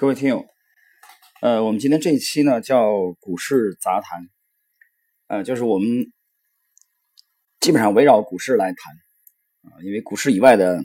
[0.00, 0.46] 各位听友，
[1.40, 4.28] 呃，我们今天这一期呢叫股市杂谈，
[5.26, 6.12] 呃，就是我们
[7.58, 8.94] 基本上围绕股市来谈
[9.64, 10.84] 啊，因为股市以外的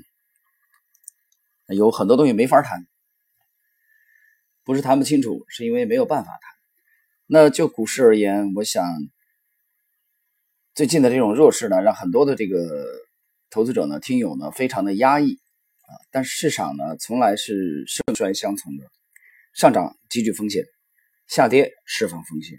[1.68, 2.88] 有很多东西没法谈，
[4.63, 6.40] 不是谈不清楚，是因为没有办法谈。
[7.28, 8.84] 那就股市而言，我想
[10.74, 12.84] 最近的这种弱势呢，让很多的这个
[13.52, 15.40] 投资者呢、听友呢非常的压抑
[15.84, 18.90] 啊，但市场呢从来是盛衰相从的。
[19.54, 20.63] 上涨极具风险，
[21.27, 22.57] 下跌释放风险，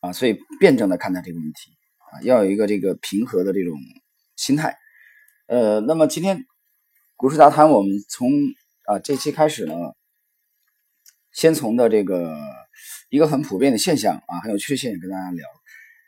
[0.00, 3.76] 啊，所以辩证的看待这个问题啊，要有一个这个平和的这种
[4.36, 4.78] 心态。
[5.46, 6.44] 呃，那么今天
[7.16, 8.30] 股市杂谈，我们从
[8.84, 9.74] 啊这期开始呢，
[11.32, 12.36] 先从的这个
[13.10, 15.44] 一个很普遍的现象啊，很有趣的现象跟大家聊。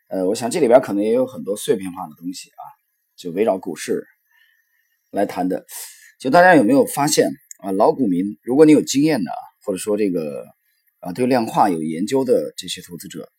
[0.09, 2.62] 呃，我想这里边可能也有很多碎片化的东西啊，
[3.16, 4.06] 就围绕股市
[5.10, 5.66] 来谈的。
[6.20, 7.30] 就大家有没有发现？
[7.62, 9.30] 啊，老股民，如果你有经验的，
[9.62, 10.46] 或者说这个
[11.01, 13.30] 啊对量化有研究的这些投资者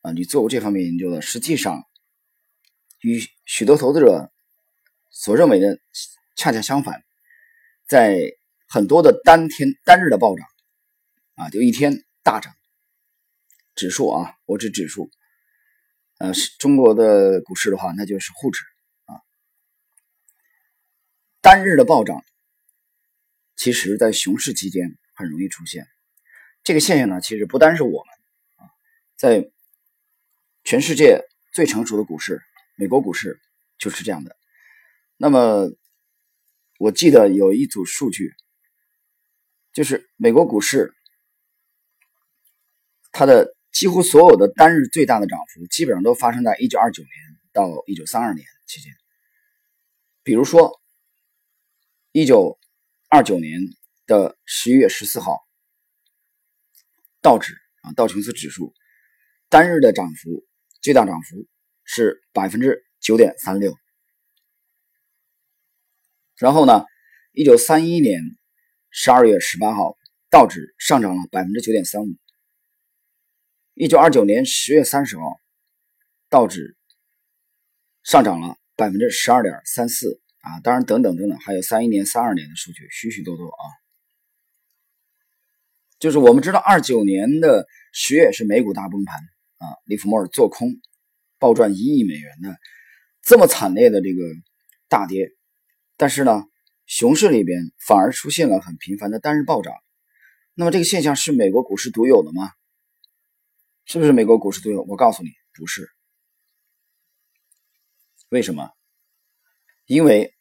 [0.00, 1.82] 啊，你做过这方面研究的，实际上
[3.00, 4.32] 与许多投资者
[5.10, 5.78] 所认为的
[6.36, 7.02] 恰恰相反，
[7.86, 8.32] 在
[8.66, 10.46] 很多的单天单日的暴涨
[11.34, 12.54] 啊，就一天大涨，
[13.74, 15.10] 指数啊，我指指数，
[16.16, 18.62] 呃，中国的股市的话，那就是沪指
[19.04, 19.20] 啊，
[21.42, 22.24] 单日的暴涨。
[23.60, 25.86] 其实，在熊市期间很容易出现
[26.64, 27.20] 这个现象呢。
[27.20, 28.14] 其实不单是我们
[28.56, 28.72] 啊，
[29.16, 29.50] 在
[30.64, 31.20] 全世界
[31.52, 32.40] 最成熟的股市，
[32.76, 33.38] 美国股市
[33.76, 34.34] 就是这样的。
[35.18, 35.70] 那么，
[36.78, 38.32] 我记得有一组数据，
[39.74, 40.94] 就是美国股市
[43.12, 47.12] 它的几乎所有的单日最大的涨幅，基本上都发生在一九二九年
[47.52, 48.90] 到一九三二年期间。
[50.22, 50.80] 比如说，
[52.12, 52.58] 一九。
[53.12, 53.60] 二九年
[54.06, 55.44] 的十一月十四号，
[57.20, 58.72] 道指啊道琼斯指数
[59.48, 60.46] 单日的涨幅
[60.80, 61.48] 最大涨幅
[61.82, 63.76] 是百分之九点三六。
[66.36, 66.84] 然后呢，
[67.32, 68.22] 一九三一年
[68.90, 69.98] 十二月十八号，
[70.30, 72.14] 道指上涨了百分之九点三五。
[73.74, 75.40] 一九二九年十月三十号，
[76.28, 76.76] 道指
[78.04, 80.22] 上涨了百分之十二点三四。
[80.40, 83.64] 啊，当然，等等等等，还有三一年、三二年的数据，许许多多啊。
[85.98, 89.18] 就是我们知道，二九年的十月是美股大崩盘
[89.58, 90.80] 啊，利弗莫尔做空，
[91.38, 92.56] 暴赚一亿美元的
[93.22, 94.22] 这么惨烈的这个
[94.88, 95.30] 大跌。
[95.98, 96.44] 但是呢，
[96.86, 99.74] 熊市里边反而出现了很频繁的单日暴涨。
[100.54, 102.50] 那么这个现象是美国股市独有的吗？
[103.84, 104.82] 是不是美国股市独有？
[104.84, 105.86] 我告诉你，不是。
[108.30, 108.70] 为什么？
[109.90, 110.32] 因为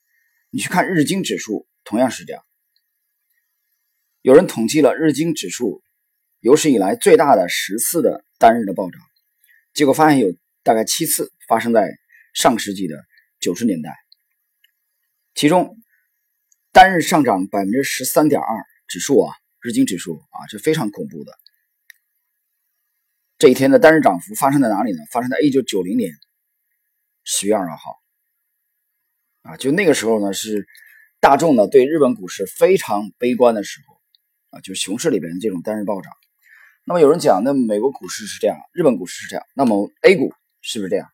[0.52, 2.46] 你去看日经指数，同样是这样。
[4.22, 5.82] 有人统计了日经指数
[6.40, 9.02] 有史以来最大的十次的单日的暴涨，
[9.74, 11.90] 结果发现有大概七次发生在
[12.36, 13.04] 上世纪的
[13.40, 13.98] 九十年代，
[15.34, 15.76] 其中
[16.72, 21.34] 单日上涨百分之十三点二，指数啊，日经指数啊，这非常恐怖的。
[23.40, 25.00] 这一天的单日涨幅发生在哪里呢？
[25.12, 26.14] 发生在一九九零年
[27.24, 28.00] 十月二号。
[29.42, 30.68] 啊，就那个时候呢，是
[31.20, 36.12] 大众呢对日本股市非常悲观的时候啊，就是熊市里边这种单日暴涨。
[36.86, 41.08] 那么有人讲，那美国股市是这样，日本股市是这样，那么 A 股是不是这样？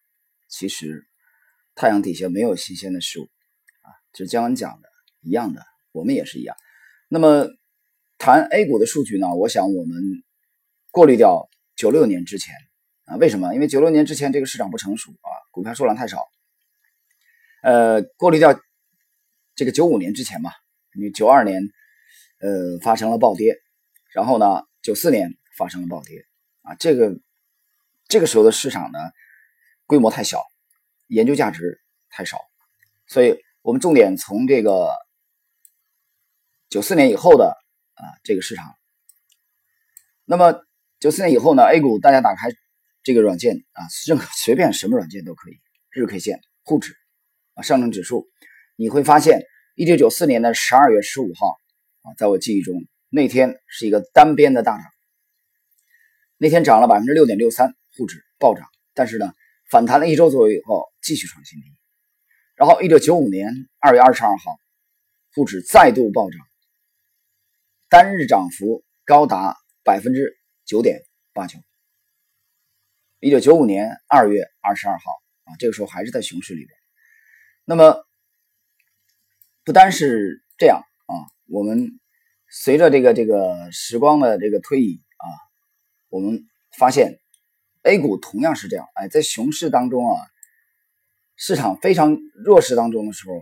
[0.48, 1.06] 其实
[1.76, 3.24] 太阳底下没有新鲜的事物
[3.82, 4.90] 啊，就是姜文讲的
[5.22, 5.62] 一样的，
[5.92, 6.56] 我们也是一样。
[7.10, 7.48] 那么
[8.18, 9.98] 谈 A 股的数据呢，我想我们
[10.92, 12.56] 过滤掉九六年之前
[13.06, 13.54] 啊，为什么？
[13.54, 16.20] 因为九六年之前这个市场不成熟啊，股票数量太少。
[17.66, 18.62] 呃，过滤掉
[19.56, 20.52] 这个九五年之前嘛，
[20.94, 21.64] 因为九二年
[22.40, 23.56] 呃发生了暴跌，
[24.14, 26.24] 然后呢九四年发生了暴跌
[26.62, 27.20] 啊，这个
[28.08, 29.00] 这个时候的市场呢
[29.88, 30.44] 规模太小，
[31.08, 32.38] 研究价值太少，
[33.08, 34.92] 所以我们重点从这个
[36.70, 37.58] 九四年以后的
[37.96, 38.76] 啊这个市场。
[40.24, 40.54] 那么
[41.00, 42.50] 九四年以后呢，A 股大家打开
[43.02, 45.60] 这个软件啊，任何随便什么软件都可以，
[45.90, 46.96] 日 K 线、沪指。
[47.56, 48.30] 啊，上证指数，
[48.76, 49.42] 你会发现，
[49.76, 51.58] 一九九四年的十二月十五号，
[52.02, 54.86] 啊，在我记忆中，那天是一个单边的大涨，
[56.38, 59.34] 那天涨了百分之六点六三，沪指暴涨，但是呢，
[59.70, 61.68] 反弹了一周左右以后，继续创新低。
[62.56, 63.50] 然后，一九九五年
[63.80, 64.58] 二月二十二号，
[65.34, 66.40] 沪指再度暴涨，
[67.90, 71.02] 单日涨幅高达百分之九点
[71.34, 71.58] 八九。
[73.20, 75.12] 一九九五年二月二十二号，
[75.46, 76.85] 啊，这个时候还是在熊市里边。
[77.68, 78.06] 那么，
[79.64, 82.00] 不单是这样啊，我们
[82.48, 85.26] 随着这个这个时光的这个推移啊，
[86.10, 86.46] 我们
[86.78, 87.18] 发现
[87.82, 88.86] A 股同样是这样。
[88.94, 90.16] 哎，在熊市当中啊，
[91.38, 93.34] 市场非常弱势当中的时候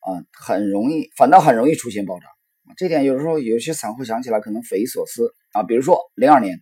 [0.00, 2.28] 啊，很容易反倒很容易出现暴涨。
[2.76, 5.62] 这点有时候有些散户想起来可能匪夷所思啊。
[5.62, 6.60] 比如说零二年，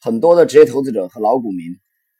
[0.00, 1.70] 很多的职业投资者和老股民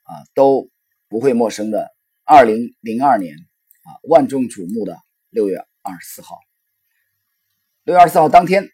[0.04, 0.70] 啊都
[1.08, 1.90] 不会陌生的
[2.22, 3.36] 二零零二年
[3.86, 4.98] 啊万众瞩目的
[5.30, 6.38] 六月二十四号。
[7.84, 8.68] 六月二十四号当天。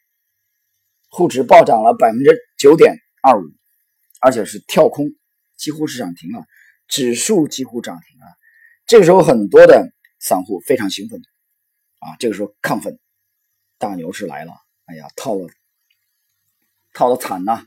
[1.14, 3.44] 沪指暴涨了百分之九点二五，
[4.19, 5.11] 而且是跳空，
[5.59, 6.47] 几乎是涨停了，
[6.88, 8.25] 指数几乎涨停了。
[8.87, 11.20] 这个时候，很多的散户非常兴奋
[11.99, 12.99] 啊，这个时候亢奋，
[13.76, 14.55] 大牛市来了，
[14.87, 15.49] 哎呀，套了，
[16.94, 17.67] 套的惨呐！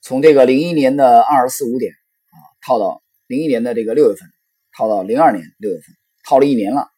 [0.00, 4.28] 从这个零一年的二十四五点啊，套到零一年的这个六月份，
[4.76, 6.90] 套到零二年六月份，套了一年了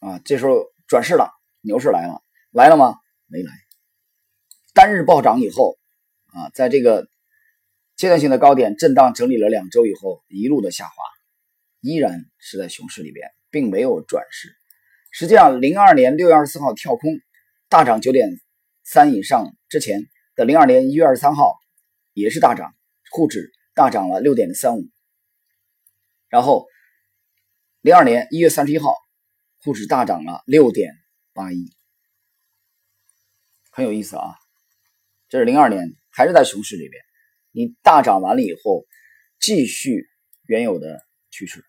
[0.00, 1.32] 啊，这时候转势了，
[1.62, 2.22] 牛市来了。
[2.50, 2.94] 来了吗？
[3.26, 3.50] 没来。
[4.74, 5.78] 单日暴涨以后，
[6.26, 7.08] 啊，在这个
[7.96, 10.92] 阶段性的高点震荡整理了两周以后，一路的下滑，
[11.80, 14.50] 依然是在熊市里边，并没有转势。
[15.10, 17.18] 实际上，零二年六月二十四号跳空
[17.70, 18.28] 大涨九点
[18.84, 20.06] 三以上之前
[20.36, 21.54] 的零二年一月二十三号
[22.12, 22.74] 也是大涨，
[23.10, 24.84] 沪指大涨了六点三五。
[26.28, 26.66] 然后
[27.80, 28.94] 零二年一月三十一号，
[29.62, 30.94] 沪指大涨了六点
[31.32, 31.72] 八一。
[33.70, 34.34] 很有意思啊，
[35.28, 37.02] 这是零二年，还是在熊市里边，
[37.52, 38.84] 你大涨完了以后，
[39.38, 40.08] 继续
[40.46, 41.64] 原有的趋势，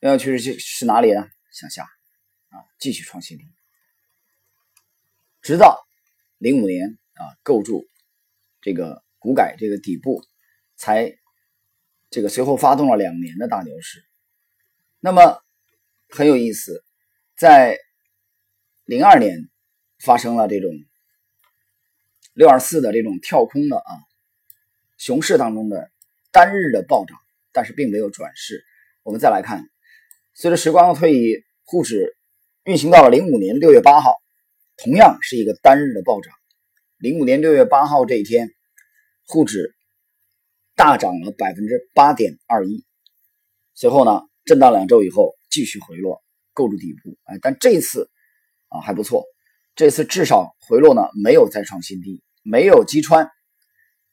[0.00, 1.28] 原有趋势是是哪里呢？
[1.52, 1.84] 向下
[2.48, 3.44] 啊，继续创新低，
[5.40, 5.86] 直到
[6.38, 7.88] 零五年啊构筑
[8.60, 10.24] 这个股改这个底部，
[10.74, 11.16] 才
[12.14, 14.04] 这个随后发动了两年的大牛市。
[15.00, 15.42] 那么
[16.08, 16.84] 很有意思，
[17.36, 17.76] 在
[18.84, 19.50] 零二年。
[20.00, 20.70] 发生了这种
[22.34, 23.90] 六二四的这种跳空的啊
[24.98, 25.90] 熊市当中的
[26.30, 27.16] 单日的暴涨，
[27.52, 28.62] 但是并没有转势。
[29.02, 29.64] 我们再来看，
[30.34, 32.18] 随着时光的推移，沪指
[32.64, 34.12] 运行到了零五年六月八号，
[34.76, 36.34] 同样是一个单日的暴涨。
[36.98, 38.52] 零五年六月八号这一天，
[39.26, 39.74] 沪指
[40.74, 42.84] 大涨了百分之八点二一，
[43.74, 46.22] 随后呢震荡两周以后继续回落，
[46.52, 47.16] 构筑底部。
[47.24, 48.10] 哎，但这次
[48.68, 49.24] 啊还不错。
[49.76, 53.28] 这次至少回落呢，没有再创新低，没有击穿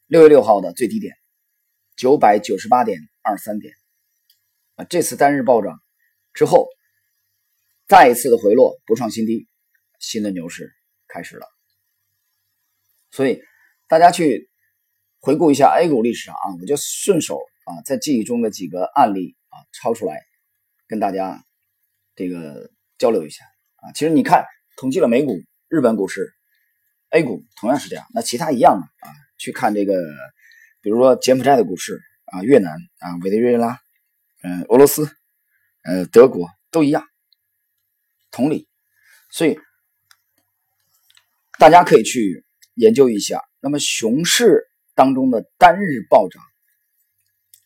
[0.08, 1.16] 六月六号的最低点
[1.96, 3.74] 九百九十八点二三点
[4.76, 4.86] 啊。
[4.86, 5.80] 这次单日暴涨
[6.34, 6.68] 之后，
[7.88, 9.48] 再一次的回落不创新低，
[10.00, 10.72] 新的牛市
[11.08, 11.48] 开始了。
[13.10, 13.42] 所以
[13.88, 14.51] 大家去
[15.22, 20.22] 回顾一下 A 股历史上啊，我就顺手啊在记忆中的几个案例啊抄出来，
[20.88, 21.46] 跟大家
[22.16, 23.46] 这个交流一下
[23.78, 23.92] 啊。
[23.94, 24.44] 其实你看，
[24.76, 25.40] 统计了美股。
[25.74, 26.34] 日本股市、
[27.12, 29.16] A 股同样是这样，那其他一样的啊？
[29.38, 29.94] 去看这个，
[30.82, 33.80] 比如说柬埔寨的股市啊、越南啊、委内瑞拉、
[34.44, 35.10] 嗯、俄罗斯、
[35.84, 37.08] 呃、德国都一样，
[38.32, 38.68] 同理。
[39.30, 39.58] 所以
[41.58, 43.42] 大家可以去研究一下。
[43.62, 46.42] 那么熊市当中的单日暴涨，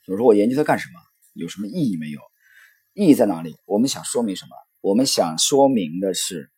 [0.05, 0.99] 有时候我研究它干什么？
[1.33, 2.19] 有什么意义没有？
[2.93, 3.57] 意义在哪里？
[3.65, 4.51] 我们想说明什么？
[4.81, 6.51] 我们想说明的是。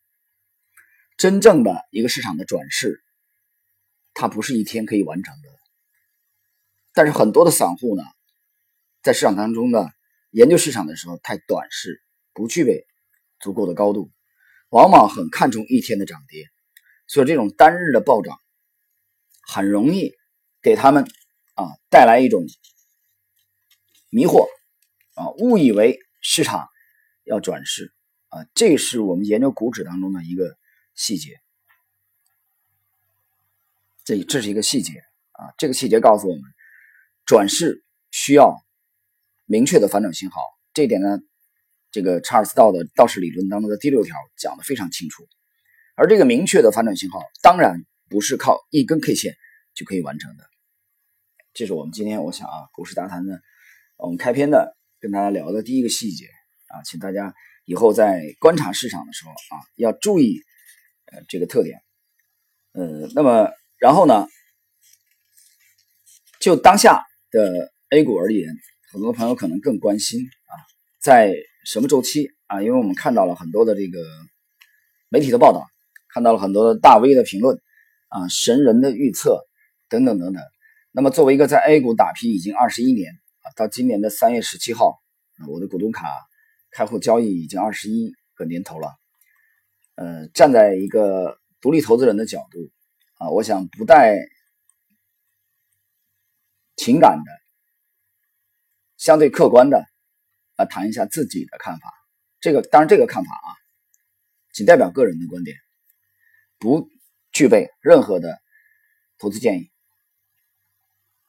[1.18, 3.04] 真正的一个市场的转势，
[4.14, 5.50] 它不是一天可以完成的。
[6.94, 8.04] 但是很多的散户呢，
[9.02, 9.90] 在市场当中呢，
[10.30, 12.86] 研究市场的时候太短视，不具备
[13.40, 14.12] 足够的高度，
[14.70, 16.46] 往往很看重一天的涨跌，
[17.08, 18.40] 所以这种单日的暴涨，
[19.42, 20.14] 很容易
[20.68, 21.04] 给他们
[21.56, 22.44] 啊带来一种
[24.10, 24.46] 迷惑
[25.16, 26.68] 啊，误以为市场
[27.24, 27.94] 要转势
[28.28, 30.58] 啊，这是我们研究股指当中的一个。
[31.00, 31.40] 细节，
[34.04, 34.94] 这这是一个细节
[35.34, 35.54] 啊！
[35.60, 36.42] 这个细节告诉我们，
[37.24, 38.66] 转势需要
[39.46, 40.42] 明确的反转信号。
[40.74, 41.20] 这一点呢，
[41.92, 45.28] 这个查尔斯道的道士理论当中的第六条讲的非常清楚。
[45.94, 49.36] 而这个明确的反转信号，当然不是靠一根 K 线
[49.76, 50.44] 就可以完成的。
[51.58, 53.42] 这是我们今天我想啊，股市大谈的，
[53.98, 56.28] 我们开篇的跟大家聊的第一个细节
[56.68, 57.34] 啊，请大家
[57.66, 60.40] 以后在观察市场的时候啊，要注意。
[61.10, 61.82] 呃，这个特点，
[62.74, 64.28] 呃，那么然后呢，
[66.42, 68.54] 就当下的 A 股而言，
[68.92, 70.52] 很多朋友可能更关心啊，
[71.00, 71.34] 在
[71.64, 72.62] 什么周期啊？
[72.62, 74.06] 因为我们看到了很多的这个
[75.08, 75.66] 媒体的报道，
[76.10, 77.58] 看到了很多的大 V 的评论
[78.10, 79.48] 啊，神人的预测
[79.88, 80.44] 等等等等。
[80.98, 83.14] 那么作为一个在 A 股打拼已经二十一年
[83.44, 85.00] 啊，到今年的三月十七号，
[85.36, 86.08] 啊我的股东卡
[86.72, 88.96] 开户交易已经二十一个年头了。
[89.94, 92.58] 呃，站在一个独立投资人的角度
[93.20, 94.18] 啊，我想不带
[96.76, 97.32] 情感的、
[98.98, 99.86] 相对客观的
[100.56, 101.94] 啊，谈一下自己的看法。
[102.40, 103.54] 这个当然，这个看法啊，
[104.52, 105.56] 仅代表个人的观点，
[106.58, 106.90] 不
[107.32, 108.40] 具备任何的
[109.20, 109.70] 投资建议。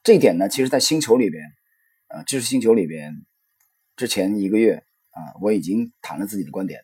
[0.08, 1.44] 这一点呢，其实，在星球里边，
[2.08, 3.26] 呃，知识星球里边，
[3.94, 6.80] 之前一个月啊，我已经谈了自己的观点。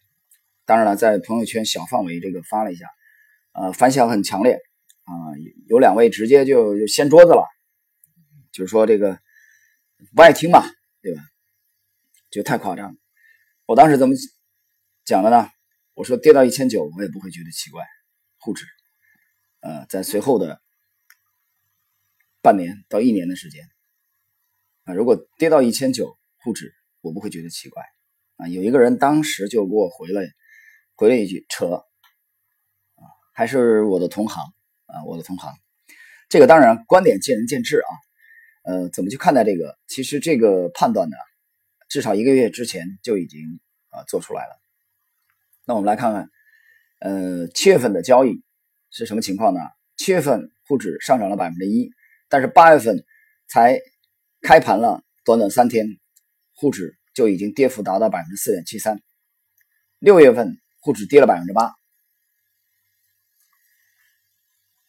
[0.67, 2.87] 当然了，在朋友圈小范围这个发了一下，
[3.53, 4.59] 呃，反响很强烈
[5.05, 5.33] 啊，
[5.69, 7.49] 有两位直接就就掀桌子了，
[8.53, 9.19] 就是说这个
[10.15, 10.63] 不爱听嘛，
[11.01, 11.23] 对吧？
[12.31, 12.95] 就太夸张了。
[13.65, 14.15] 我当时怎么
[15.07, 15.49] 讲的呢？
[15.95, 17.83] 我说跌到一千九，我也不会觉得奇怪，
[18.41, 18.67] 沪指，
[19.61, 20.61] 呃，在随后的。
[22.45, 23.71] 半年到一年的时间
[24.85, 27.83] 啊，如果跌到一千九，沪指我不会觉得奇怪
[28.37, 28.49] 啊。
[28.49, 30.21] 有一个人当时就给我回了
[30.95, 34.45] 回了一句：“扯啊，还是我的同行
[34.85, 35.55] 啊，我的同行。”
[36.29, 37.89] 这个当然观点见仁见智啊。
[38.65, 39.79] 呃，怎么去看待这个？
[39.87, 41.17] 其实这个判断呢，
[41.89, 43.41] 至少一个月之前就已经
[43.89, 44.61] 啊做出来了。
[45.65, 46.29] 那我们来看看，
[47.01, 48.43] 呃，七月份的交易
[48.91, 49.61] 是什么情况呢？
[49.97, 51.91] 七月份沪指上涨了百分之一。
[52.35, 53.05] 但是八月份
[53.47, 53.79] 才
[54.41, 55.87] 开盘了短短三天，
[56.53, 59.01] 沪指就已经跌幅达到百分之四点七三。
[60.01, 61.71] 六月份沪指跌了百分之八，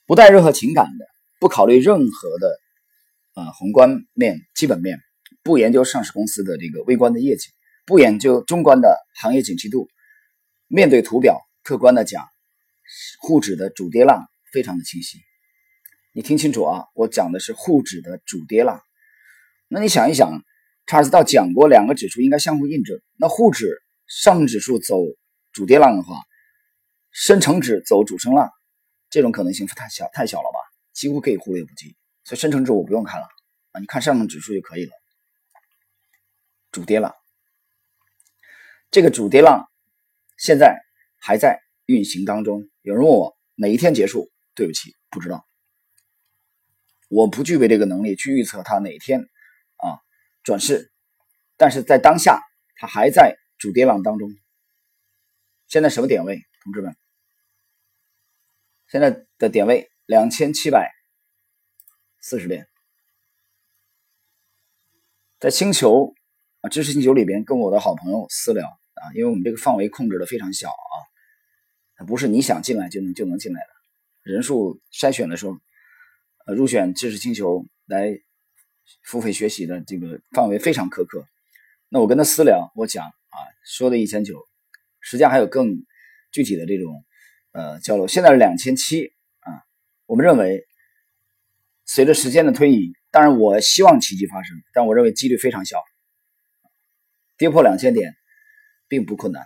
[0.07, 1.05] 不带任何情感的，
[1.39, 2.59] 不考虑任何的
[3.35, 4.99] 啊宏观面、基本面，
[5.43, 7.49] 不研究上市公司的这个微观的业绩，
[7.85, 9.87] 不研究中观的行业景气度，
[10.65, 12.27] 面对图表，客观的讲，
[13.19, 15.19] 沪指的主跌浪非常的清晰。
[16.17, 16.85] 你听清楚啊！
[16.93, 18.81] 我讲的是沪指的主跌浪。
[19.67, 20.45] 那你想一想，
[20.85, 22.97] 查尔斯道讲过两个指数应该相互印证。
[23.17, 24.95] 那沪指上证指数走
[25.51, 26.15] 主跌浪的话，
[27.11, 28.49] 深成指走主升浪，
[29.09, 30.59] 这种可能性太小太小了吧？
[30.93, 31.97] 几乎可以忽略不计。
[32.23, 33.27] 所以深成指我不用看了
[33.73, 34.91] 啊，你看上证指数就可以了。
[36.71, 37.13] 主跌浪，
[38.89, 39.69] 这个主跌浪
[40.37, 40.79] 现在
[41.17, 42.69] 还在运行当中。
[42.83, 44.31] 有人问我哪一天结束？
[44.55, 45.45] 对不起，不知道。
[47.07, 49.21] 我不具备这个能力去预测它哪天
[49.77, 50.01] 啊
[50.43, 50.91] 转势，
[51.55, 52.41] 但是在当下
[52.75, 54.29] 它还在主跌浪当中。
[55.67, 56.95] 现在什么点位，同志们？
[58.87, 60.91] 现在的点位两千七百
[62.21, 62.67] 四十点，
[65.39, 66.13] 在星球
[66.61, 75.55] 啊知识星球里边跟我的好朋友私聊啊，因为我们这个范围控制的非常小啊，不是你想进来就能就能进来的，人数筛选的时候。
[76.45, 78.19] 呃，入选知识星球来
[79.03, 81.27] 付费学习的这个范围非常苛刻。
[81.89, 84.39] 那我跟他私聊，我讲啊，说的一千九，
[84.99, 85.75] 实际上还有更
[86.31, 87.03] 具体的这种
[87.51, 88.07] 呃交流。
[88.07, 89.07] 现在是两千七
[89.39, 89.49] 啊，
[90.05, 90.63] 我们认为
[91.85, 95.79] 随着时间的推移，当然我希望奇迹发生，但我认为几率非常小。
[97.37, 98.13] 跌破两千点
[98.87, 99.45] 并不困难。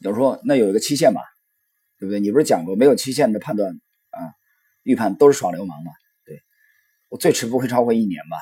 [0.00, 1.20] 有人说那有一个期限吧，
[1.98, 2.18] 对不对？
[2.18, 3.80] 你不是讲过没有期限的判断？
[4.82, 5.92] 预判都是耍流氓嘛？
[6.24, 6.42] 对
[7.08, 8.36] 我最迟不会超过一年吧？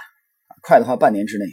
[0.63, 1.47] 快的话半年之内。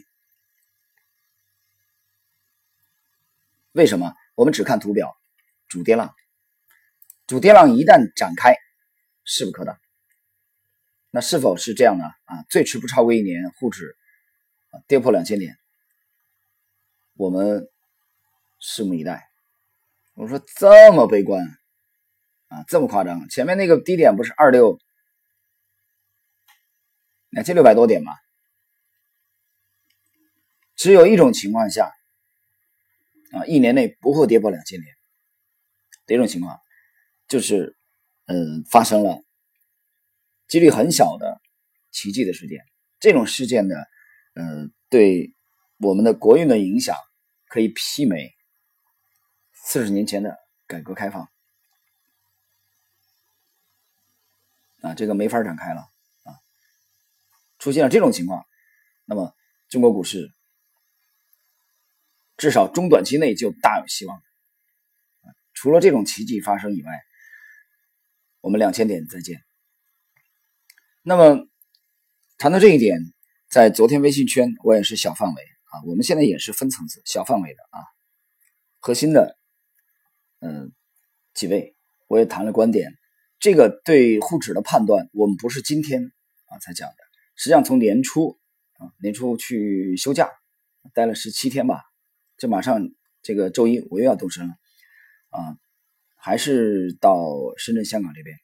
[3.71, 4.13] 为什么？
[4.35, 5.17] 我们只看图表，
[5.67, 6.13] 主跌浪，
[7.27, 8.55] 主跌浪一旦展开，
[9.23, 9.79] 势不可挡。
[11.09, 12.05] 那是否是这样呢？
[12.25, 13.97] 啊，最迟不超过一年，沪指
[14.71, 15.57] 啊跌破两千点，
[17.13, 17.69] 我们
[18.59, 19.29] 拭目以待。
[20.13, 21.45] 我说这么悲观？
[22.67, 23.27] 这么夸张？
[23.29, 24.79] 前面那个低点不是二六
[27.29, 28.13] 两千六百多点吗？
[30.75, 31.91] 只有一种情况下，
[33.31, 34.93] 啊，一年内不会跌破两千点。
[36.05, 36.59] 第一种情况
[37.27, 37.75] 就是，
[38.27, 39.23] 嗯，发生了
[40.47, 41.41] 几率很小的
[41.91, 42.59] 奇迹的事件。
[42.99, 43.75] 这种事件的，
[44.35, 45.33] 嗯，对
[45.77, 46.95] 我们的国运的影响
[47.47, 48.31] 可以媲美
[49.53, 51.27] 四十年前的改革开放。
[54.85, 55.81] 啊，这个没法展开了
[56.25, 56.37] 啊！
[57.57, 58.45] 出现了这种情况，
[59.05, 59.33] 那么
[59.67, 60.31] 中国股市
[62.37, 64.21] 至少中短期内就大有希望。
[65.53, 67.01] 除了这种奇迹发生以外，
[68.41, 69.43] 我们两千点再见。
[71.01, 71.47] 那么
[72.37, 72.99] 谈到这一点，
[73.49, 77.81] 在昨天微信圈我也是小范围啊，我们现在也是分层次、小范围的啊，
[78.79, 79.35] 核心的
[80.41, 80.71] 嗯
[81.33, 81.75] 几位
[82.05, 82.93] 我也谈了观点。
[83.39, 86.11] 这个对沪指的判断，我们不是今天
[86.45, 86.95] 啊才讲的。
[87.35, 88.39] 实际上从年初
[88.77, 90.29] 啊年初去休假，
[90.93, 91.83] 待了十七天吧，
[92.37, 92.89] 这马上
[93.21, 94.53] 这个周一我又要动身了
[95.29, 95.57] 啊，
[96.15, 98.37] 还是到深圳、香港这边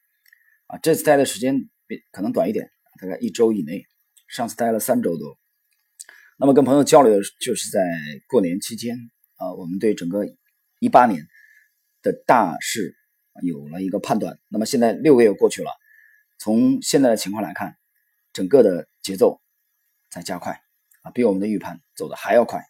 [0.67, 0.77] 啊。
[0.79, 2.69] 这次待的时间比可能短一点，
[2.99, 3.85] 大概一周以内。
[4.27, 5.37] 上次待了三周多。
[6.37, 7.81] 那么跟朋友交流就是在
[8.29, 8.95] 过年期间
[9.35, 10.25] 啊，我们对整个
[10.79, 11.27] 一八年
[12.01, 12.95] 的大势
[13.41, 14.39] 有了一个判断。
[14.47, 15.71] 那么现在六个月过去了，
[16.37, 17.77] 从现在的情况来看，
[18.33, 19.41] 整个的节奏
[20.09, 20.61] 在加快
[21.01, 22.63] 啊，比我们的预判走的还要快。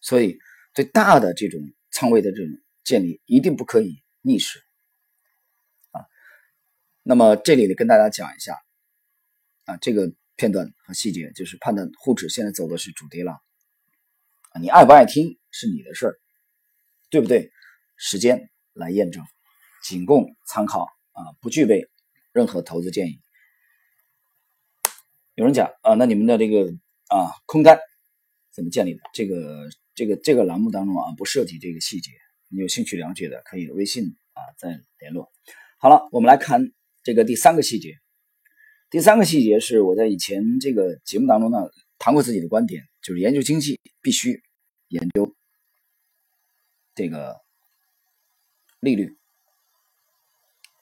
[0.00, 0.38] 所以
[0.74, 2.48] 对大的这种仓位的这种
[2.84, 4.62] 建立，一定不可以逆势
[5.90, 6.04] 啊。
[7.02, 8.58] 那么这里呢，跟大家讲一下
[9.64, 10.12] 啊，这个。
[10.34, 13.38] 片段和细节就是判断沪指现在走的是主跌浪，
[14.60, 16.18] 你爱不爱听是你的事儿，
[17.10, 17.52] 对不对？
[17.96, 19.24] 时间来验证，
[19.82, 21.88] 仅供参考啊，不具备
[22.32, 23.20] 任何投资建议。
[25.34, 26.72] 有人讲啊，那你们的这个
[27.08, 27.78] 啊空单
[28.52, 29.00] 怎么建立的？
[29.14, 32.10] 这个这个这个栏目当中啊不涉及这个细节，
[32.48, 35.32] 你有兴趣了解的可以微信啊再联络。
[35.78, 36.72] 好了，我们来看
[37.02, 37.98] 这个第三个细节。
[38.90, 44.42] 第三个细节是我在以前这个节目当中呢谈过自己的观点，就是研究经济必须
[44.88, 45.34] 研究
[46.94, 47.41] 这个
[48.82, 49.16] 利率，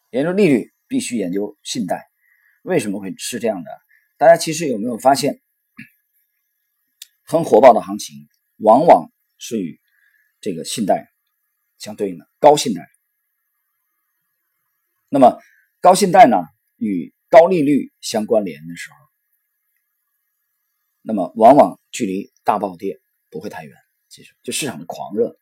[0.09, 2.11] 研究利率必须研究信贷。
[2.62, 3.71] 为什么会是这样的？
[4.16, 5.42] 大家其实有没有发现，
[7.25, 8.26] 很火爆的行情
[8.57, 9.78] 往往是与
[10.40, 11.12] 这个信贷
[11.76, 12.88] 相对应的高信贷。
[15.11, 15.38] 那么
[15.83, 16.38] 高信贷呢
[16.76, 18.97] 与高利率相关联的时候，
[21.02, 23.76] 那么往往距离大暴跌不会太远。
[24.09, 25.38] 其实就市场的狂热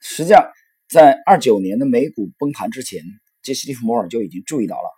[0.00, 0.52] 实际上
[0.94, 3.02] 在二九年的美股崩盘之前，
[3.42, 4.88] 杰西·利弗摩尔就已经注意到了。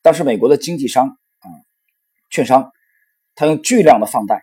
[0.00, 1.46] 当时美国的经纪商啊，
[2.30, 2.72] 券商，
[3.34, 4.42] 他用巨量的放贷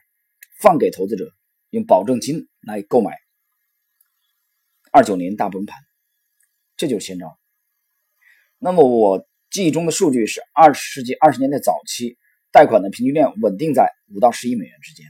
[0.62, 1.34] 放给投资者，
[1.72, 3.18] 用保证金来购买
[4.92, 5.76] 二九年大崩盘，
[6.78, 7.36] 这就是先兆。
[8.60, 9.28] 那么我。
[9.50, 12.18] 记忆中的数据是二十世纪二十年代早期
[12.52, 15.06] 贷款的平均量稳定在五到十亿美元之间，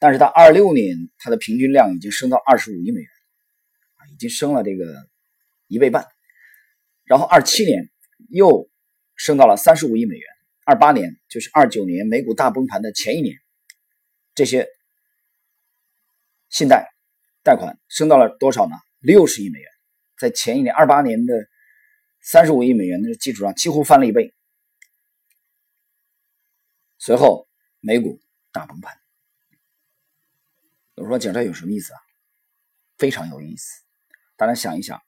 [0.00, 3.08] 但是到二六年，它的平均量已经升到二十五亿美元，
[4.24, 4.84] 经升了这个
[5.66, 6.06] 一倍半。
[7.04, 7.90] 然后二七年
[8.30, 8.70] 又
[9.14, 10.26] 升到了三十五亿美元，
[10.64, 13.36] 二八年就是二九年美股大崩盘的前一年，
[14.34, 14.66] 这些
[16.48, 16.94] 信贷
[17.42, 18.74] 贷款升到了多少呢？
[19.00, 19.70] 六十亿美元，
[20.18, 21.34] 在前一年二八年的。
[22.26, 24.32] 三十五亿美元的基础上，几乎翻了一倍。
[26.96, 27.46] 随后，
[27.80, 28.18] 美股
[28.50, 28.96] 大崩盘。
[30.94, 32.00] 有人说：“讲这有什么意思啊？”
[32.96, 33.83] 非常有意思。
[34.36, 35.00] 大家想一想，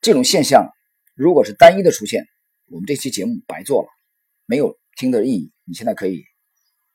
[0.00, 0.70] 这种现象
[1.14, 2.26] 如果是单一的出现，
[2.66, 3.88] 我们这期节目白做了，
[4.46, 5.52] 没有听的意义。
[5.64, 6.24] 你现在可以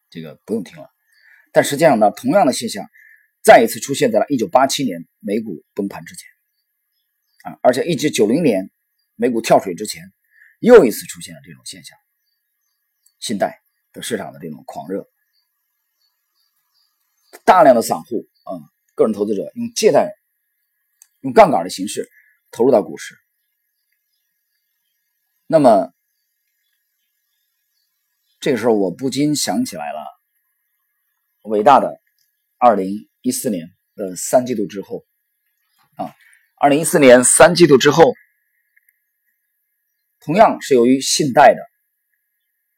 [0.10, 0.90] 这个不用听了。
[1.52, 2.86] 但实际上呢，同样的现象
[3.44, 6.28] 再一次出现在了1987年美股崩盘之前
[7.44, 8.70] 啊，而且1990年。
[9.16, 10.12] 美股跳水之前，
[10.60, 11.96] 又一次出现了这种现象，
[13.20, 13.62] 信贷
[13.94, 15.08] 的市场的这种狂热，
[17.46, 18.58] 大量的散户啊，
[18.96, 20.16] 个人投资者用借贷、
[21.24, 22.08] 用杠杆的形式
[22.52, 23.18] 投入到股市，
[25.48, 25.92] 那么
[28.40, 30.00] 这个时候我不禁想起来了，
[31.44, 32.00] 伟大的
[32.58, 35.06] 二零一四年的三季度之后
[35.98, 36.14] 啊，
[36.58, 38.14] 二零一四年三季度之后。
[40.26, 41.62] 同样是由于信贷的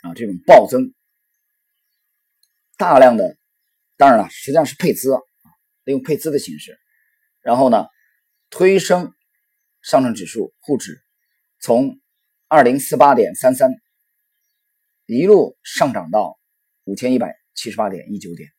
[0.01, 0.95] 啊这种暴增，
[2.75, 3.37] 大量的，
[3.97, 5.21] 当然了，实际上是配资啊，
[5.83, 6.75] 用配资的形式，
[7.41, 7.85] 然后呢
[8.49, 9.13] 推升
[9.81, 11.03] 上证指数沪指
[11.59, 11.99] 从
[12.47, 13.71] 二零四八点三三
[15.05, 16.39] 一路上涨到
[16.83, 18.49] 五千一百七十八点一九点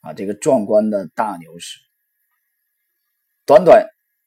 [0.00, 1.80] 啊，这个壮观的大牛市，
[3.44, 3.86] 短短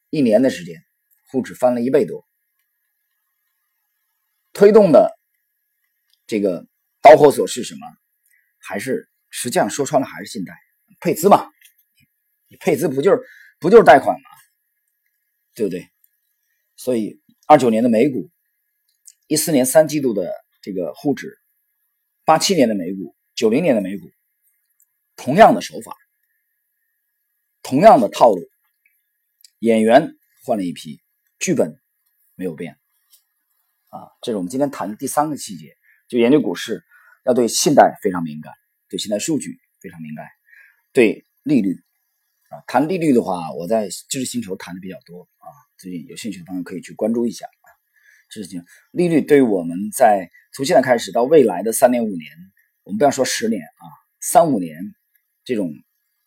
[0.09, 0.83] 一年的时间，
[1.27, 2.27] 沪指翻了一倍多。
[4.51, 5.17] 推动的
[6.27, 6.67] 这个
[7.01, 7.87] 导火索是什么？
[8.57, 10.53] 还是实际上说穿了还是信贷
[10.99, 11.49] 配资嘛？
[12.47, 13.21] 你配资不就是
[13.59, 14.29] 不就是贷款吗？
[15.53, 15.89] 对不对？
[16.77, 18.29] 所以二九年的美股，
[19.27, 21.37] 一四年三季度的这个沪指，
[22.23, 24.09] 八七年的美股，九零年的美股，
[25.17, 25.93] 同样的手法，
[27.61, 28.41] 同样的套路，
[29.59, 31.01] 演员换了一批，
[31.37, 31.77] 剧本
[32.35, 32.77] 没有变。
[33.89, 35.75] 啊，这是我们今天谈的第三个细节，
[36.07, 36.85] 就研究股市
[37.25, 38.53] 要对信贷非常敏感，
[38.87, 40.25] 对信贷数据非常敏感，
[40.93, 41.83] 对利率
[42.49, 47.67] 啊，谈利率的话，我在知识星球谈的比较多啊，最近有兴趣的朋友可以去关注一下啊。
[48.29, 52.31] 知识星球利率对于我们在从现在开始到未来的三年五年，
[52.83, 53.85] 我们不要说十年啊，
[54.19, 54.75] 三五年
[55.43, 55.71] 这种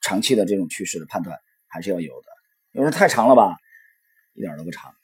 [0.00, 2.28] 长期的这种趋势的判断还是要有的
[2.70, 3.56] 有人太长了吧？
[4.34, 4.94] 一点都不长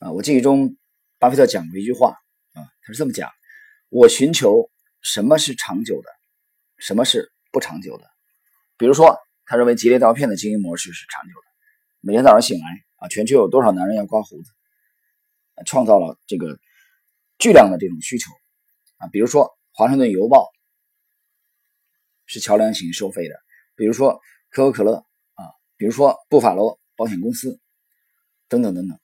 [0.00, 0.12] 啊！
[0.12, 0.76] 我记忆中，
[1.18, 2.10] 巴菲特讲过一句话
[2.52, 3.30] 啊，他是这么讲：
[3.88, 4.68] 我寻求
[5.00, 6.10] 什么是长久的，
[6.76, 8.04] 什么是不长久的。
[8.76, 11.46] 比如说，他认为吉列刀片的经营模式是长久的。
[12.00, 14.50] 每天早上醒来啊，全球有多少男人要刮胡子？
[15.64, 16.58] 创造了这个
[17.38, 18.30] 巨量的这种需求
[18.98, 19.08] 啊。
[19.08, 20.50] 比如说，华盛顿邮报
[22.26, 23.34] 是桥梁型收费的；
[23.74, 24.96] 比如说，可口可乐
[25.34, 25.44] 啊；
[25.76, 27.58] 比如说，布法罗保险公司。
[28.48, 28.96] 等等等等，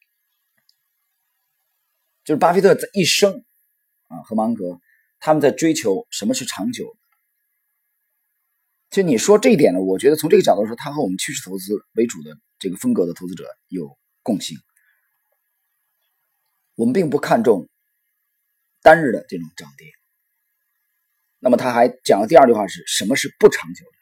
[2.23, 3.45] 就是巴菲特在一生
[4.07, 4.81] 啊和芒格
[5.19, 6.97] 他们在追求什么是长久。
[8.93, 14.59] 其实你说这一点呢，我觉得从这个角度说，他和我们趋势投资为主的这个风格的投资者有共性。
[16.75, 17.71] 我们并不看重
[18.83, 19.87] 单日的这种涨跌。
[21.39, 23.93] 那么他还讲了第二句话是什么是不长久的？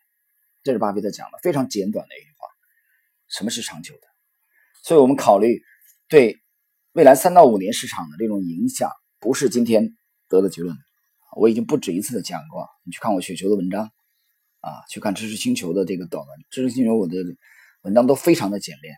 [0.64, 2.48] 这是巴菲特讲的非常简短的一句话：
[3.28, 4.00] 什么是长久的？
[4.82, 5.62] 所以我们考虑
[6.08, 6.36] 对
[6.94, 9.96] 未来三到五年市场的这种影响，不是今天
[10.28, 10.76] 得的结论。
[11.36, 13.88] 我已经不止一次的讲过，你去看我雪球的文章
[14.60, 16.44] 啊，去看知识星球的这个短文。
[16.50, 17.16] 知识星球我的
[17.82, 18.96] 文章都非常的简练，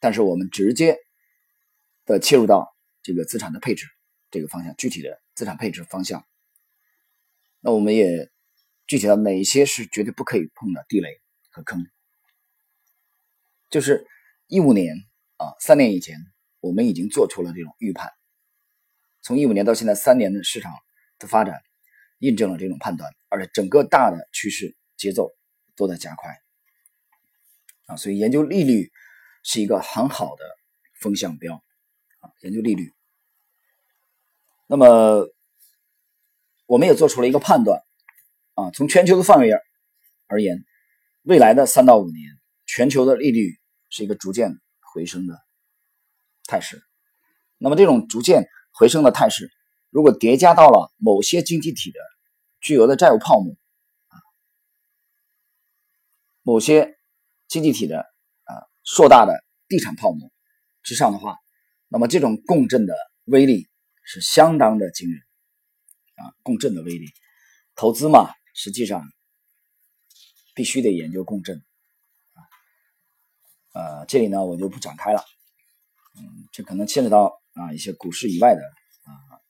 [0.00, 0.98] 但是我们直接
[2.04, 3.86] 的切入到这个资产的配置
[4.30, 6.24] 这个方向，具体的资产配置方向。
[7.60, 8.30] 那我们也
[8.86, 11.20] 具体到哪些是绝对不可以碰的地雷
[11.50, 11.86] 和坑，
[13.70, 14.06] 就是。
[14.48, 14.94] 一五年
[15.38, 16.20] 啊，三年以前，
[16.60, 18.12] 我们已经做出了这种预判。
[19.20, 20.72] 从一五年到现在三年的市场
[21.18, 21.60] 的发展，
[22.18, 25.30] 印证了这种判断，而且整个大的趋势节奏
[25.74, 26.30] 都在加快
[27.86, 28.90] 啊，所以研究利率
[29.42, 30.44] 是一个很好的
[31.00, 31.54] 风向标
[32.20, 32.92] 啊，研究利率。
[34.66, 35.28] 那么，
[36.66, 37.82] 我们也做出了一个判断
[38.54, 39.50] 啊，从全球的范围
[40.26, 40.64] 而言，
[41.22, 43.58] 未来的三到五年，全球的利率。
[43.88, 44.50] 是一个逐渐
[44.80, 45.40] 回升的
[46.44, 46.82] 态势，
[47.56, 49.48] 那么这种逐渐回升的态势，
[49.96, 51.98] 如果叠加到了某些经济体的
[52.60, 53.54] 巨额的债务泡沫
[54.08, 54.20] 啊，
[56.42, 56.98] 某些
[57.48, 58.52] 经济体的啊
[58.84, 60.30] 硕大的地产泡沫
[60.82, 61.38] 之上的话，
[61.88, 63.70] 那么这种共振的威力
[64.04, 65.18] 是相当的惊人
[66.16, 66.36] 啊！
[66.42, 67.06] 共振的威力，
[67.74, 69.02] 投资嘛，实际上
[70.54, 71.64] 必须得研究共振。
[73.72, 75.24] 呃，这里呢我就不展开了，
[76.18, 78.60] 嗯，这可能牵扯到啊一些股市以外的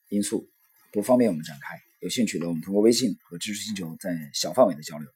[0.09, 0.49] 因素，
[0.91, 1.75] 不方便我们展开。
[1.99, 5.07] 有兴趣的，我们通过微信和知识星球在小范围的交流。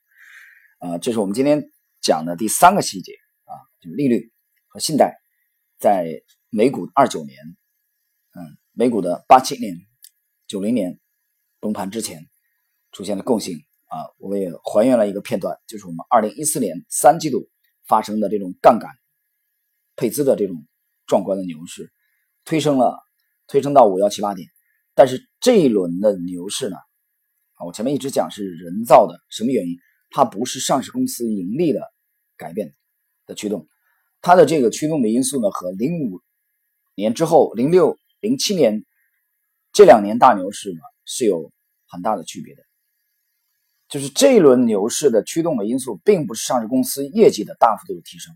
[0.79, 3.13] 啊，这是我们今天讲的第三个细节
[3.45, 4.31] 啊，就是利率
[4.67, 5.19] 和信贷
[5.77, 7.37] 在美股二九年，
[8.33, 9.75] 嗯，美股的八七年、
[10.47, 10.99] 九零年
[11.59, 12.27] 崩盘之前
[12.91, 17.49] 出现的共性啊，我也还原了一个片段，就是我们二零一四年三季度
[17.85, 18.89] 发生的这种杠杆。
[19.97, 20.65] 配资的这种
[21.05, 21.91] 壮观的牛市，
[22.43, 22.97] 推升了，
[23.45, 24.47] 推升到五幺七八点。
[24.93, 26.75] 但是这一轮的牛市呢，
[27.53, 29.77] 啊，我前面一直讲是人造的，什么原因？
[30.09, 31.81] 它不是上市公司盈利的
[32.35, 32.75] 改变
[33.25, 33.67] 的驱动，
[34.21, 36.19] 它的这个驱动的因素呢，和零五
[36.95, 38.83] 年之后、零六、零七年
[39.71, 41.51] 这两年大牛市呢是有
[41.87, 42.63] 很大的区别的。
[43.87, 48.35] 就是这一轮牛市的驱动的因素，并不是上市公司业绩的大幅度的提升，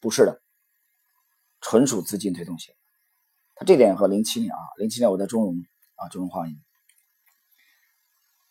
[0.00, 0.40] 不是的。
[1.60, 2.74] 纯属资金推动型，
[3.66, 5.54] 这点和零七年啊，零七年我在中融
[5.96, 6.56] 啊，中融化银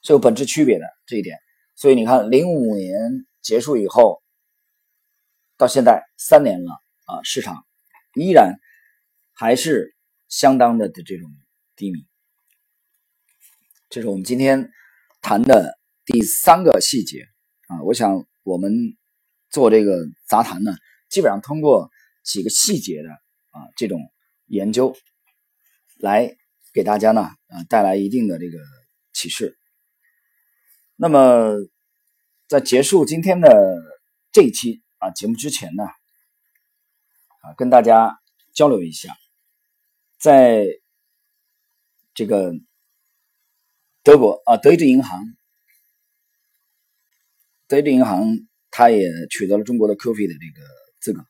[0.01, 1.37] 是有本质区别的这一点。
[1.75, 4.21] 所以你看，零五年结束以后，
[5.57, 6.71] 到现在三年了
[7.05, 7.65] 啊，市场
[8.15, 8.59] 依然
[9.33, 9.95] 还是
[10.27, 11.29] 相当的的这种
[11.75, 12.05] 低迷。
[13.89, 14.69] 这是我们今天
[15.21, 17.25] 谈的第三个细节
[17.67, 17.81] 啊。
[17.83, 18.71] 我想我们
[19.49, 20.75] 做这个杂谈呢，
[21.09, 21.89] 基本上通过。
[22.21, 23.97] 几个细节的啊，这种
[24.49, 24.97] 研究
[25.97, 26.35] 来
[26.73, 28.57] 给大家呢啊带来一定的这个
[29.13, 29.57] 启示。
[30.95, 31.55] 那么
[32.47, 33.49] 在结束今天的
[34.31, 35.83] 这一期啊节目之前呢
[37.41, 38.19] 啊，跟大家
[38.53, 39.15] 交流一下，
[40.17, 40.65] 在
[42.13, 42.51] 这个
[44.03, 45.23] 德国啊，德意志银行，
[47.67, 48.25] 德意志银行
[48.71, 50.67] 它也取得了中国的 QF 的这个
[50.99, 51.23] 资格。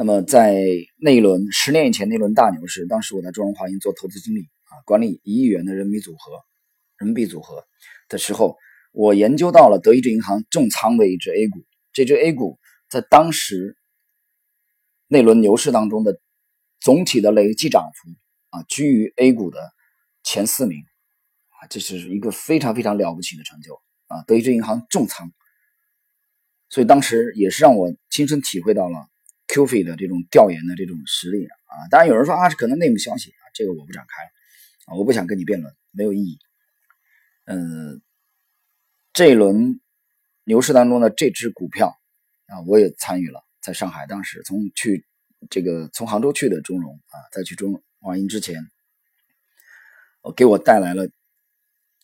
[0.00, 0.54] 那么在
[0.96, 6.34] 那一轮十年以前那轮大牛市，当时我在中融华银做投资经理啊，管理一亿元的人民币组合，
[6.98, 7.66] 人民币组合。
[8.08, 8.56] 的时候，
[8.92, 13.76] 我研究到了德意志银行重仓的一只 A 股，这只 A 股在当时
[15.08, 16.20] 那轮牛市当中的
[16.78, 18.08] 总体的累计涨幅
[18.50, 19.58] 啊，居于 A 股的
[20.22, 20.78] 前四名。
[21.48, 23.74] 啊，这是一个非常非常了不起的成就
[24.06, 25.32] 啊，德意志银行重仓。
[26.68, 29.08] 所以当时也是让我亲身体会到了
[29.48, 31.88] QF 的这种调研的这种实力啊。
[31.90, 34.22] 当然有人说啊，可能内幕消息啊，这个我不展开
[34.92, 36.38] 啊，我不想跟你辩论，没有意义。
[37.44, 38.02] 嗯，
[39.12, 39.80] 这一轮
[40.44, 41.98] 牛市当中的这只股票
[42.46, 45.06] 啊，我也参与了，在上海当时从去
[45.50, 48.62] 这个从杭州去的中融啊，在去中华银之前，
[50.20, 51.08] 我给我带来了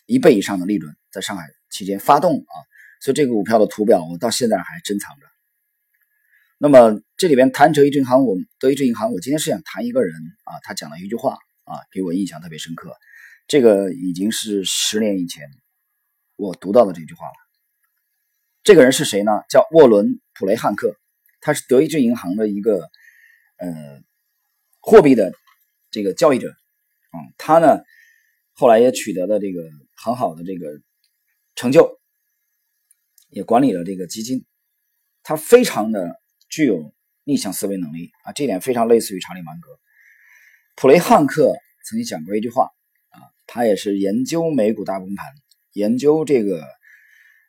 [0.07, 2.57] 一倍以上的利润，在上海期间发动啊，
[3.01, 5.27] 所以这个股票的图表我到现在还珍藏着。
[6.59, 10.15] 那么这里边谈德意志银行，我们德意志银行，我今天是想谈一个人
[10.45, 12.95] 啊，他讲了一句话啊，给我印象特别深刻。
[13.47, 15.51] 这个已经是十年以前
[16.37, 17.35] 我读到的这句话了。
[18.63, 19.33] 这个人是谁呢？
[19.51, 20.97] 叫沃伦·普雷汉克，
[21.41, 22.89] 他是德意志银行的一个
[23.59, 24.01] 呃
[24.81, 25.35] 货币的
[25.91, 26.49] 这个交易者。
[26.49, 27.83] 嗯，他呢
[28.55, 30.81] 后来也取得了这个很好的这个
[31.57, 32.01] 成就，
[33.29, 34.47] 也管理了这个基金。
[35.23, 36.19] 他非常的
[36.55, 39.69] 具有逆向思维能力啊，这点非常类似于查理芒格。
[40.77, 41.53] 普雷汉克
[41.85, 42.67] 曾经讲过一句话
[43.09, 43.19] 啊。
[43.45, 45.27] 他也是研究美股大崩盘，
[45.73, 46.63] 研究这个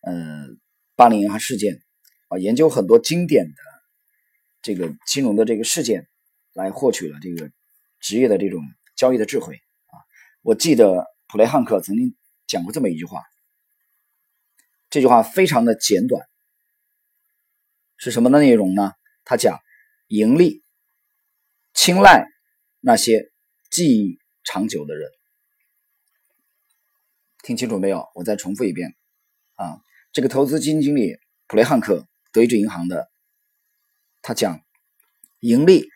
[0.01, 0.47] 呃
[0.95, 1.83] 八零银行事件
[2.29, 3.61] 啊，研究很多经典的
[4.63, 6.07] 这个金融的这个事件，
[6.53, 7.51] 来获取了这个
[7.99, 8.63] 职业的这种
[8.95, 10.01] 交易的智慧啊。
[10.41, 12.15] 我记得普雷汉克曾经
[12.47, 13.21] 讲过这么一句话，
[14.89, 16.27] 这句话非常的简短，
[18.05, 18.91] 是什么的内容呢？
[19.23, 19.59] 他讲
[20.09, 20.63] 盈利
[21.73, 22.27] 青睐
[22.79, 23.31] 那些
[23.71, 25.09] 记忆长久的人。
[27.41, 28.07] 听清楚没有？
[28.13, 28.95] 我再重复一遍，
[29.55, 29.81] 啊，
[30.13, 33.09] 这个投资基金经理普雷汉克，德意志银行的，
[34.21, 34.61] 他讲，
[35.39, 35.89] 盈利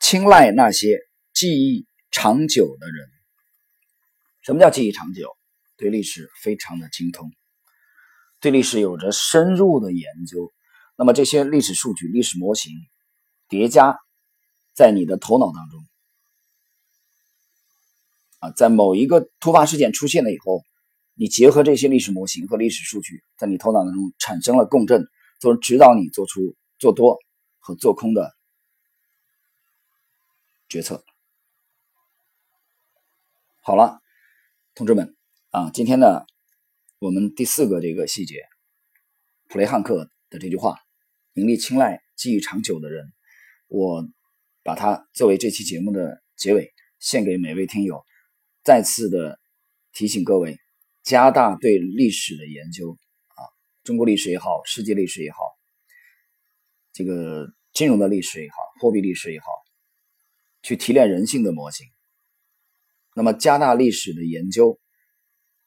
[0.00, 1.00] 青睐那些
[1.32, 3.08] 记忆长久的人。
[4.42, 5.36] 什么叫记忆长久？
[5.76, 7.32] 对历史非常的精通，
[8.38, 10.52] 对历史有着深入的研究。
[10.96, 12.72] 那么这些历史数据、历史模型
[13.48, 13.98] 叠加
[14.74, 15.84] 在你的头脑当中，
[18.40, 20.62] 啊，在某一个突发事件出现了以后。
[21.18, 25.08] 你结合这些历史模型和历史数据，在你头脑当中产生了共振，
[25.40, 27.16] 从而指导你做出做多
[27.58, 28.36] 和做空的
[30.68, 31.02] 决策。
[33.62, 33.98] 好了，
[34.74, 35.16] 同志们
[35.52, 36.26] 啊，今天呢，
[36.98, 38.42] 我们第四个这个细节，
[39.48, 40.76] 普雷汉克的这句话
[41.36, 43.12] ：“盈利青睐记忆长久的人。”
[43.68, 44.06] 我
[44.62, 48.04] 把它作为这期节目的结尾，献给每位听友，
[48.62, 49.40] 再次的
[49.92, 50.58] 提醒各位。
[51.02, 53.42] 加大对历史的研究啊，
[53.84, 55.38] 中国历史也好，世界历史也好，
[56.92, 59.46] 这个金融的历史也好，货币历史也好，
[60.62, 61.86] 去提炼人性的模型。
[63.14, 64.80] 那么加大历史的研究，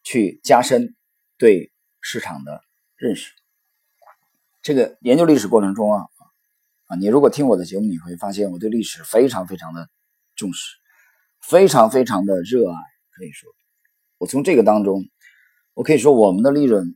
[0.04, 0.96] 去加深
[1.38, 2.62] 对市场的
[2.98, 3.39] 认识。
[4.70, 6.06] 这个研究历史过程中啊
[6.86, 9.90] 啊，你如果听我的节目，你会发现我对历史非常非常的
[10.36, 10.78] 重视，
[11.42, 12.78] 非常非常的热爱。
[13.10, 13.50] 可以说，
[14.20, 15.10] 我从这个当中。
[15.74, 16.96] 我可以说，我们的利润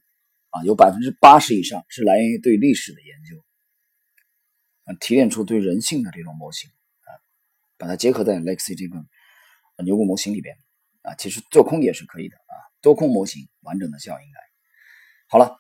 [0.52, 3.44] 啊，有百分之八十以上是来源于对历史的研究，
[4.84, 7.10] 啊，提炼出对人性的这种模型啊，
[7.80, 9.04] 把它结合在 Lexi 这个
[9.84, 10.56] 牛股模型里边
[11.02, 14.40] 啊，其实做空也是可以的啊，多空模型完整的效应来。
[15.28, 15.58] 好了，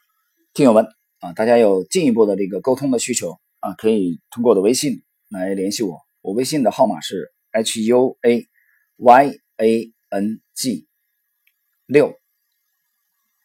[0.53, 0.85] 听友们
[1.23, 8.45] 啊，大家有进一步的这个沟通的需求啊，可以通过我的微信来联系我，我微信的号码是 h u a
[8.97, 10.85] y a n g
[11.85, 12.19] 六。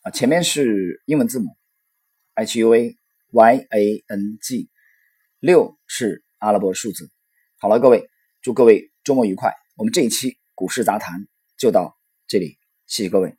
[0.03, 1.57] 啊前面是英文字母
[2.35, 2.97] H U A
[3.31, 4.69] Y A N G，
[5.39, 7.13] 六是阿拉伯数字。
[7.61, 8.09] 好了，各位，
[8.43, 9.53] 祝各位周末愉快。
[9.77, 13.38] 我们这一期股市杂谈就到这里，谢谢各位。